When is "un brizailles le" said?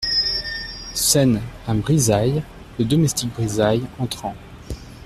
1.67-2.85